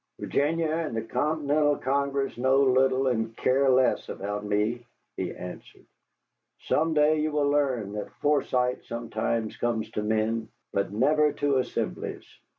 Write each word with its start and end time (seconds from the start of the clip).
"Virginia 0.17 0.71
and 0.71 0.97
the 0.97 1.03
Continental 1.03 1.75
Congress 1.77 2.35
know 2.35 2.63
little 2.63 3.05
and 3.05 3.37
care 3.37 3.69
less 3.69 4.09
about 4.09 4.43
me," 4.43 4.83
he 5.15 5.31
answered. 5.31 5.85
"Some 6.61 6.95
day 6.95 7.19
you 7.19 7.31
will 7.31 7.49
learn 7.51 7.93
that 7.93 8.11
foresight 8.15 8.83
sometimes 8.85 9.57
comes 9.57 9.91
to 9.91 10.01
men, 10.01 10.49
but 10.73 10.91
never 10.91 11.31
to 11.33 11.57
assemblies. 11.57 12.25